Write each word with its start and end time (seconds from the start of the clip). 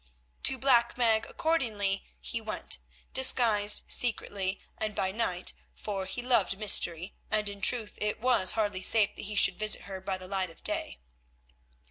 To 0.41 0.57
Black 0.57 0.97
Meg 0.97 1.27
accordingly 1.27 2.07
he 2.19 2.41
went, 2.41 2.79
disguised, 3.13 3.83
secretly 3.87 4.59
and 4.79 4.95
by 4.95 5.11
night, 5.11 5.53
for 5.75 6.07
he 6.07 6.23
loved 6.23 6.57
mystery, 6.57 7.13
and 7.29 7.47
in 7.47 7.61
truth 7.61 7.99
it 8.01 8.19
was 8.19 8.53
hardly 8.53 8.81
safe 8.81 9.15
that 9.15 9.25
he 9.25 9.35
should 9.35 9.59
visit 9.59 9.81
her 9.83 10.01
by 10.01 10.17
the 10.17 10.27
light 10.27 10.49
of 10.49 10.63
day. 10.63 10.97